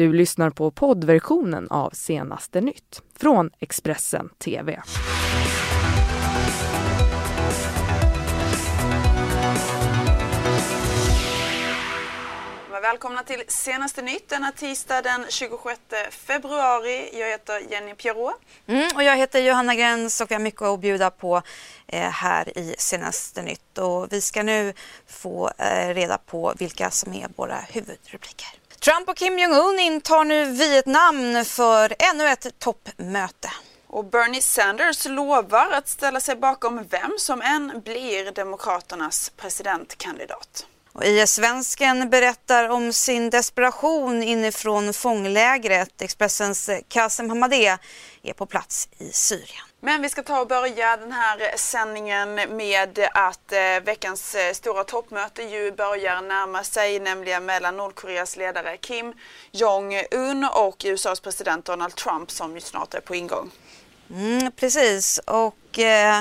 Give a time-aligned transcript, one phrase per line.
[0.00, 4.82] Du lyssnar på poddversionen av Senaste nytt från Expressen TV.
[12.82, 15.80] Välkomna till senaste nytt denna tisdag den 26
[16.10, 17.20] februari.
[17.20, 18.34] Jag heter Jenny Pierrot.
[18.66, 21.42] Mm, och jag heter Johanna Gräns och vi har mycket att bjuda på
[21.86, 23.78] eh, här i senaste nytt.
[23.78, 24.74] Och vi ska nu
[25.06, 28.48] få eh, reda på vilka som är våra huvudrubriker.
[28.78, 33.50] Trump och Kim Jong-Un intar nu Vietnam för ännu ett toppmöte.
[33.86, 40.66] Och Bernie Sanders lovar att ställa sig bakom vem som än blir Demokraternas presidentkandidat.
[41.00, 46.02] Och IS-svensken berättar om sin desperation inifrån fånglägret.
[46.02, 47.78] Expressens Kasem Hamadeh
[48.22, 49.64] är på plats i Syrien.
[49.80, 54.84] Men vi ska ta och börja den här sändningen med att eh, veckans eh, stora
[54.84, 59.14] toppmöte ju börjar närma sig, nämligen mellan Nordkoreas ledare Kim
[59.52, 63.50] Jong-Un och USAs president Donald Trump som ju snart är på ingång.
[64.10, 66.20] Mm, precis, och Eh,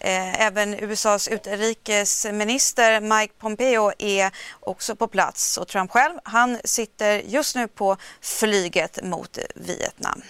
[0.00, 7.22] Eh, även USAs utrikesminister Mike Pompeo är också på plats och Trump själv han sitter
[7.26, 10.22] just nu på flyget mot Vietnam.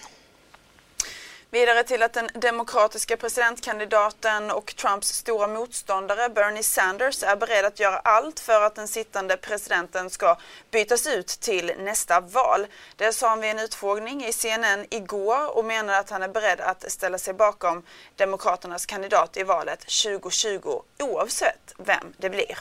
[1.53, 7.79] Vidare till att den demokratiska presidentkandidaten och Trumps stora motståndare Bernie Sanders är beredd att
[7.79, 10.37] göra allt för att den sittande presidenten ska
[10.71, 12.67] bytas ut till nästa val.
[12.95, 16.61] Det sa han vid en utfrågning i CNN igår och menade att han är beredd
[16.61, 17.83] att ställa sig bakom
[18.15, 22.57] Demokraternas kandidat i valet 2020 oavsett vem det blir.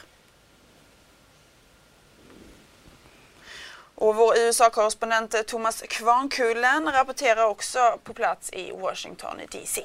[4.00, 9.82] Och vår USA-korrespondent Thomas Kvarnkullen rapporterar också på plats i Washington DC.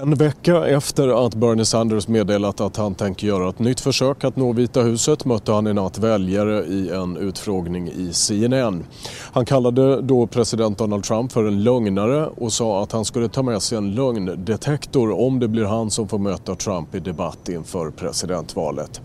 [0.00, 4.36] En vecka efter att Bernie Sanders meddelat att han tänker göra ett nytt försök att
[4.36, 8.84] nå Vita huset mötte han i natt väljare i en utfrågning i CNN.
[9.32, 13.42] Han kallade då president Donald Trump för en lögnare och sa att han skulle ta
[13.42, 17.90] med sig en lögndetektor om det blir han som får möta Trump i debatt inför
[17.90, 19.00] presidentvalet.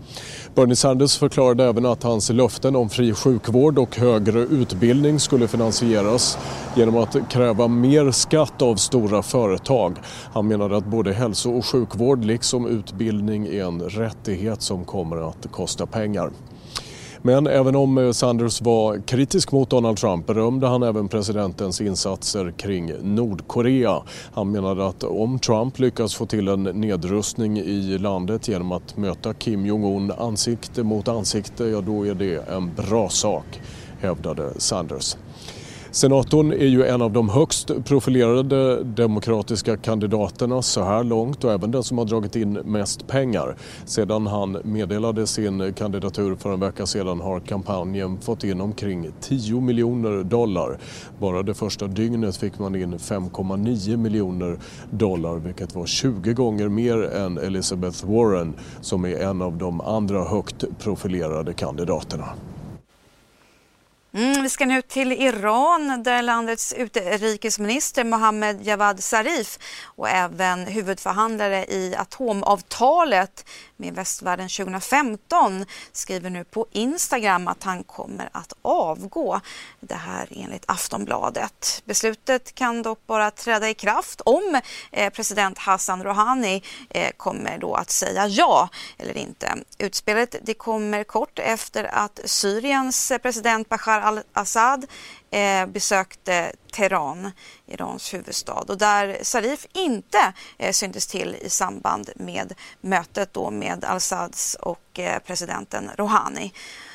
[0.54, 6.38] Bernie Sanders förklarade även att hans löften om fri sjukvård och högre utbildning skulle finansieras
[6.76, 9.96] genom att kräva mer skatt av stora företag.
[10.32, 15.52] Han menade att både hälso och sjukvård liksom utbildning är en rättighet som kommer att
[15.52, 16.30] kosta pengar.
[17.26, 22.52] Men även om eh, Sanders var kritisk mot Donald Trump berömde han även presidentens insatser
[22.56, 24.02] kring Nordkorea.
[24.32, 29.34] Han menade att om Trump lyckas få till en nedrustning i landet genom att möta
[29.34, 33.60] Kim Jong-Un ansikte mot ansikte, ja då är det en bra sak,
[34.00, 35.16] hävdade Sanders.
[35.94, 41.70] Senatorn är ju en av de högst profilerade demokratiska kandidaterna så här långt och även
[41.70, 43.56] den som har dragit in mest pengar.
[43.84, 49.60] Sedan han meddelade sin kandidatur för en vecka sedan har kampanjen fått in omkring 10
[49.60, 50.78] miljoner dollar.
[51.18, 54.58] Bara det första dygnet fick man in 5,9 miljoner
[54.90, 60.24] dollar vilket var 20 gånger mer än Elizabeth Warren som är en av de andra
[60.24, 62.26] högt profilerade kandidaterna.
[64.14, 71.64] Mm, vi ska nu till Iran där landets utrikesminister Mohammed Javad Zarif och även huvudförhandlare
[71.64, 73.46] i atomavtalet
[73.76, 79.40] med västvärlden 2015 skriver nu på Instagram att han kommer att avgå.
[79.80, 81.82] Det här enligt Aftonbladet.
[81.84, 84.60] Beslutet kan dock bara träda i kraft om
[84.92, 88.68] eh, president Hassan Rouhani eh, kommer då att säga ja
[88.98, 89.54] eller inte.
[89.78, 94.86] Utspelet det kommer kort efter att Syriens president Bashar al-Assad
[95.34, 97.30] eh, besökte Teheran,
[97.66, 103.84] Irans huvudstad och där Zarif inte eh, syntes till i samband med mötet då med
[103.84, 106.52] al-Assads och eh, presidenten Rouhani.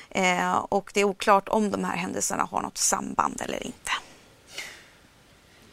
[0.09, 3.91] Eh, och det är oklart om de här händelserna har något samband eller inte.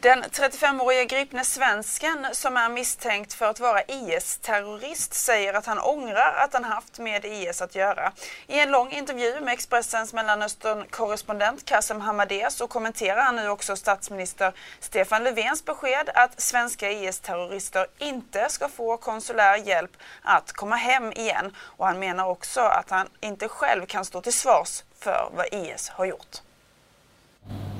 [0.07, 6.33] Den 35-årige gripne svensken som är misstänkt för att vara IS-terrorist säger att han ångrar
[6.33, 8.11] att han haft med IS att göra.
[8.47, 14.53] I en lång intervju med Expressens Mellanöstern-korrespondent Kassem Hamadeh så kommenterar han nu också statsminister
[14.79, 21.55] Stefan Löfvens besked att svenska IS-terrorister inte ska få konsulär hjälp att komma hem igen.
[21.59, 25.89] Och han menar också att han inte själv kan stå till svars för vad IS
[25.89, 26.41] har gjort.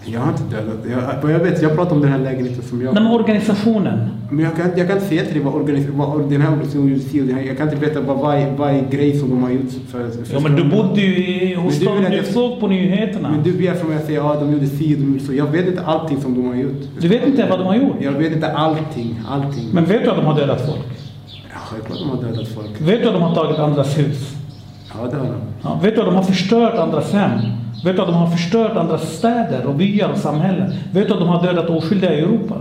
[0.09, 0.77] Jag har inte dödat.
[1.21, 2.93] Jag, jag vet, jag pratar om den här lägenheten som jag...
[2.93, 4.09] Nej, men organisationen?
[4.29, 7.45] Men jag kan, jag kan inte säga till dig vad, organis, vad den här organisationen
[7.47, 10.09] Jag kan inte veta vad varje, varje grej som de har gjort för...
[10.09, 13.29] för ja, men du bodde ju hos dem, du såg på nyheterna.
[13.31, 15.33] Men du begär från mig att säga att ja, de gjorde si, de gjorde så.
[15.33, 16.81] Jag vet inte allting som de har gjort.
[16.99, 17.95] Du vet inte vad de har gjort?
[18.01, 19.69] Jag vet inte allting, allting.
[19.73, 20.87] Men vet du att de har dödat folk?
[21.53, 22.81] Ja, självklart de har dödat folk.
[22.81, 24.35] Vet du att de har tagit andras hus?
[24.89, 25.35] Ja, det har de.
[25.63, 27.31] Ja, vet du att de har förstört andras hem?
[27.83, 30.73] Vet du att de har förstört andra städer och byar och samhällen?
[30.93, 32.55] Vet du att de har dödat oskyldiga i Europa?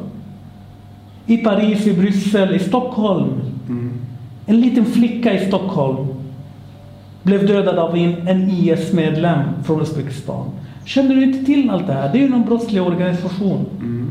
[1.26, 3.32] I Paris, i Bryssel, i Stockholm.
[3.68, 3.92] Mm.
[4.46, 6.06] En liten flicka i Stockholm
[7.22, 10.50] blev dödad av en IS-medlem från Uzbekistan.
[10.84, 12.12] Känner du inte till allt det här?
[12.12, 13.66] Det är ju någon brottslig organisation.
[13.80, 14.10] Mm.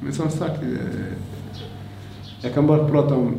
[0.00, 0.68] Men som sagt, eh,
[2.42, 3.34] jag kan bara prata om,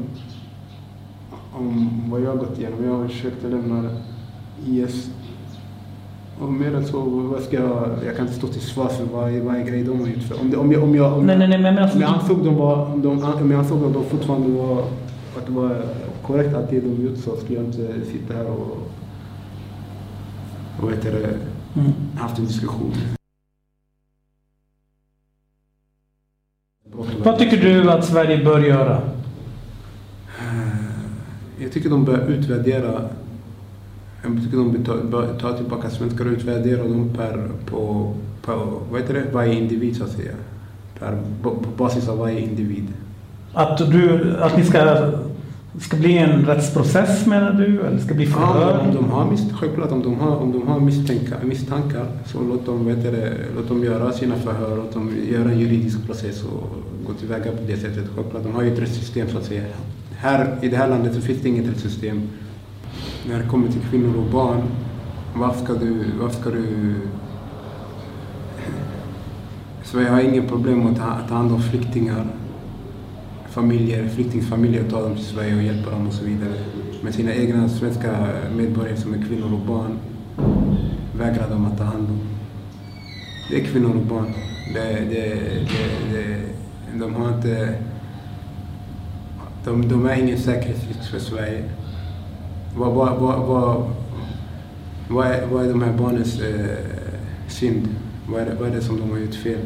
[1.53, 2.85] om vad jag har gått igenom.
[2.85, 3.89] Jag har försökt lämna
[4.65, 5.11] IS.
[6.39, 9.41] Och mer än så, vad ska jag, jag kan inte stå till svars för varje,
[9.41, 10.31] varje grej de har gjort.
[10.41, 12.55] Om, om, jag, om, jag, om, nej, nej, nej, men alltså, om jag ansåg dem
[12.55, 14.79] var, om, de, om jag ansåg att de fortfarande var,
[15.37, 15.85] att det var
[16.23, 18.77] korrekt att det de gjort så skulle jag inte sitta här och,
[20.81, 21.09] och vet det,
[21.75, 21.91] mm.
[22.17, 22.93] haft en diskussion.
[27.23, 29.01] Vad tycker du att Sverige bör göra?
[31.57, 33.09] Jag tycker de bör utvärdera
[34.23, 39.13] jag tycker de bör ta tillbaka svenskar och utvärdera dem per, på, på vad heter
[39.13, 40.31] det, varje individ så att säga.
[40.99, 42.87] Per, på, på basis av varje individ.
[43.53, 45.11] Att, du, att ni ska
[45.79, 47.81] ska bli en rättsprocess menar du?
[47.81, 48.71] Eller ska bli förhör?
[48.71, 52.65] Ja, om de har, självklart om de har, om de har misstankar, misstankar så låt
[52.65, 56.69] dem, vet det, låt dem göra sina förhör, låt dem göra en juridisk process och
[57.07, 58.05] gå tillväga på det sättet.
[58.15, 59.63] Självklart, de har ju ett rättssystem så att säga.
[60.15, 62.21] Här i det här landet så finns det inget rättssystem.
[63.27, 64.61] När det kommer till kvinnor och barn,
[65.35, 66.95] varför ska du, varför ska du
[69.83, 72.25] Sverige har inget problem med att ta hand om flyktingar
[73.49, 76.53] familjer, flyktingfamiljer ta dem till Sverige och hjälpa dem och så vidare.
[77.01, 79.99] Men sina egna svenska medborgare som är kvinnor och barn
[81.17, 82.19] vägrar de att ta hand om.
[83.49, 84.33] Det är kvinnor och barn.
[84.73, 85.35] Det, det,
[85.69, 87.73] det, det, de har inte...
[89.65, 91.63] De, de är ingen säkerhetsrisk för Sverige.
[92.75, 93.91] Vad, vad, vad, vad,
[95.07, 96.77] vad, är, vad är de här barnens eh,
[97.47, 97.87] synd?
[98.27, 99.59] Vad är, det, vad är det som de har gjort fel?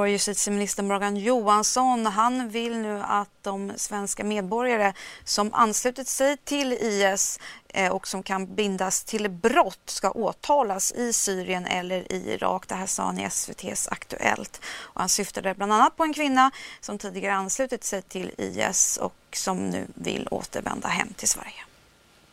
[0.00, 4.92] Vår justitieminister Morgan Johansson han vill nu att de svenska medborgare
[5.24, 7.38] som anslutit sig till IS
[7.68, 12.68] eh, och som kan bindas till brott ska åtalas i Syrien eller i Irak.
[12.68, 14.60] Det här sa han i SVTs Aktuellt.
[14.80, 16.50] Och han syftade bland annat på en kvinna
[16.80, 21.64] som tidigare anslutit sig till IS och som nu vill återvända hem till Sverige.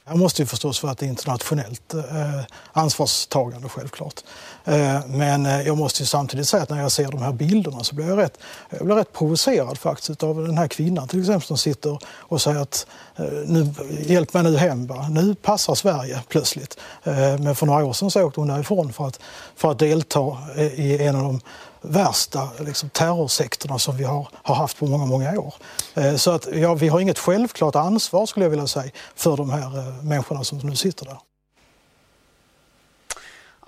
[0.10, 2.42] Här måste ju förstås vara ett internationellt eh,
[2.74, 4.24] ansvarstagande självklart.
[4.66, 7.84] Eh, men eh, jag måste ju samtidigt säga att när jag ser de här bilderna
[7.84, 8.38] så blir jag rätt,
[8.70, 12.60] jag blir rätt provocerad faktiskt av den här kvinnan till exempel som sitter och säger
[12.60, 13.74] att eh, nu,
[14.06, 15.08] hjälp mig nu hem, va?
[15.10, 16.78] nu passar Sverige plötsligt.
[17.04, 19.20] Eh, men för några år sedan så åkte hon därifrån för att,
[19.56, 21.42] för att delta eh, i en av de
[21.82, 25.54] värsta liksom, terrorsektorna som vi har, har haft på många, många år.
[25.94, 29.50] Eh, så att, ja, vi har inget självklart ansvar skulle jag vilja säga för de
[29.50, 31.18] här eh, människorna som nu sitter där.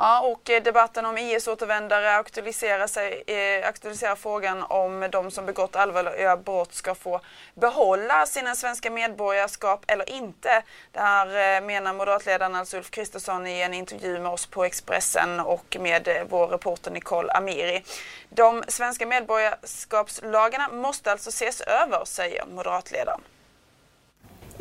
[0.01, 5.75] Ja, och eh, debatten om IS-återvändare aktualiserar, sig, eh, aktualiserar frågan om de som begått
[5.75, 7.22] allvarliga brott ska få
[7.54, 10.63] behålla sina svenska medborgarskap eller inte.
[10.92, 15.40] Det här eh, menar moderatledaren alltså Ulf Kristersson i en intervju med oss på Expressen
[15.40, 17.84] och med eh, vår reporter Nicole Amiri.
[18.30, 23.22] De svenska medborgarskapslagarna måste alltså ses över, säger moderatledaren.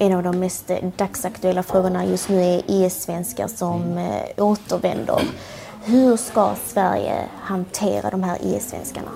[0.01, 5.21] En av de mest dagsaktuella frågorna just nu är IS-svenskar som eh, återvänder.
[5.85, 9.11] Hur ska Sverige hantera de här IS-svenskarna?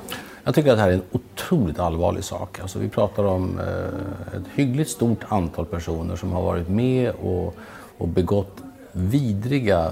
[0.44, 2.60] Jag tycker att det här är en otroligt allvarlig sak.
[2.60, 7.54] Alltså vi pratar om eh, ett hyggligt stort antal personer som har varit med och,
[7.98, 8.56] och begått
[8.92, 9.90] vidriga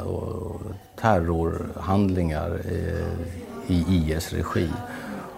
[1.01, 4.69] terrorhandlingar eh, i IS regi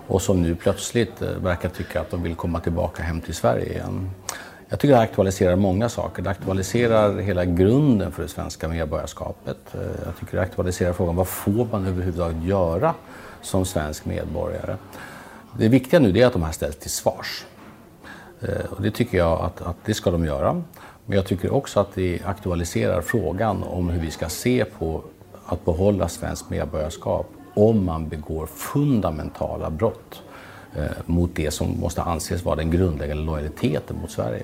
[0.06, 4.10] och som nu plötsligt verkar tycka att de vill komma tillbaka hem till Sverige igen.
[4.72, 6.22] Jag tycker det aktualiserar många saker.
[6.22, 9.58] Det aktualiserar hela grunden för det svenska medborgarskapet.
[9.74, 12.94] Eh, jag tycker det aktualiserar frågan vad får man överhuvudtaget göra
[13.42, 14.76] som svensk medborgare?
[15.58, 17.44] Det viktiga nu är att de här ställs till svars.
[18.40, 20.62] Eh, och det tycker jag att, att det ska de göra.
[21.06, 25.02] Men jag tycker också att det aktualiserar frågan om hur vi ska se på
[25.46, 30.22] att behålla svenskt medborgarskap om man begår fundamentala brott
[30.76, 34.42] Eh, mot det som måste anses vara den grundläggande lojaliteten mot Sverige.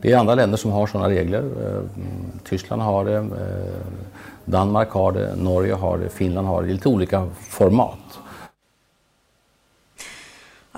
[0.00, 1.42] Det är andra länder som har sådana regler.
[1.42, 1.82] Eh,
[2.44, 3.24] Tyskland har det, eh,
[4.44, 8.18] Danmark har det, Norge har det, Finland har det i lite olika format.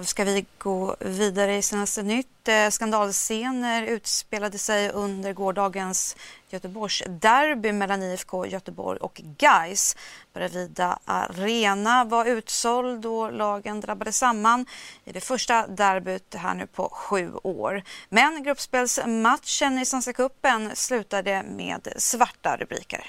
[0.03, 2.49] Ska vi gå vidare i senaste nytt.
[2.49, 6.17] Eh, skandalscener utspelade sig under gårdagens
[6.51, 9.97] Göteborgs derby mellan IFK Göteborg och Gais.
[10.33, 14.67] Bravida Arena var utsåld och lagen drabbade samman
[15.05, 17.83] i det första derbyt här nu på sju år.
[18.09, 23.05] Men gruppspelsmatchen i Svenska cupen slutade med svarta rubriker.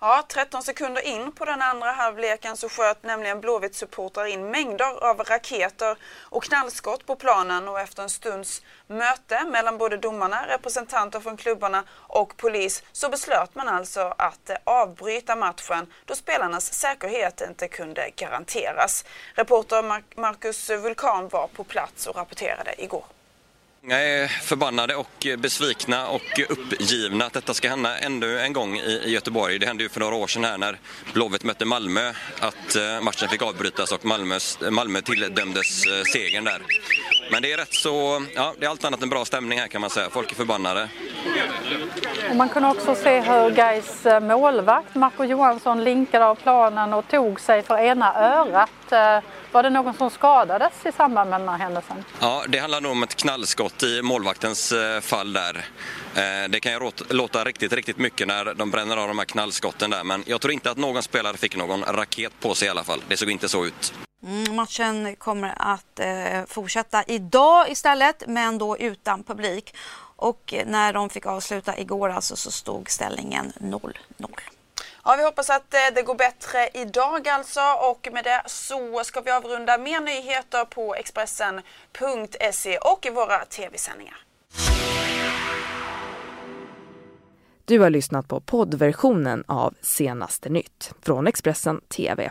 [0.00, 5.20] Ja, 13 sekunder in på den andra halvleken så sköt nämligen Blåvitt-supportrar in mängder av
[5.20, 11.36] raketer och knallskott på planen och efter en stunds möte mellan både domarna, representanter från
[11.36, 17.68] klubbarna och polis så beslöt man alltså att eh, avbryta matchen då spelarnas säkerhet inte
[17.68, 19.04] kunde garanteras.
[19.34, 23.13] Reporter Marcus Vulkan var på plats och rapporterade igår.
[23.84, 29.10] Många är förbannade och besvikna och uppgivna att detta ska hända ännu en gång i
[29.10, 29.58] Göteborg.
[29.58, 30.78] Det hände ju för några år sedan här när
[31.12, 36.62] Blåvitt mötte Malmö att eh, matchen fick avbrytas och Malmös, Malmö tilldömdes eh, segern där.
[37.30, 39.80] Men det är rätt så, ja det är allt annat än bra stämning här kan
[39.80, 40.10] man säga.
[40.10, 40.88] Folk är förbannade.
[42.30, 47.08] Och man kunde också se hur Gais eh, målvakt Marco Johansson linkade av planen och
[47.08, 49.24] tog sig för ena örat.
[49.54, 52.04] Var det någon som skadades i samband med den här händelsen?
[52.20, 55.64] Ja, det handlar nog om ett knallskott i målvaktens eh, fall där.
[56.14, 59.90] Eh, det kan ju låta riktigt, riktigt mycket när de bränner av de här knallskotten
[59.90, 62.84] där, men jag tror inte att någon spelare fick någon raket på sig i alla
[62.84, 63.02] fall.
[63.08, 63.92] Det såg inte så ut.
[64.24, 69.76] Mm, matchen kommer att eh, fortsätta idag istället, men då utan publik.
[70.16, 73.90] Och när de fick avsluta igår alltså så stod ställningen 0-0.
[75.04, 79.20] Ja, vi hoppas att eh, det går bättre idag alltså och med det så ska
[79.20, 84.16] vi avrunda mer nyheter på Expressen.se och i våra tv-sändningar.
[87.64, 92.30] Du har lyssnat på poddversionen av Senaste nytt från Expressen TV.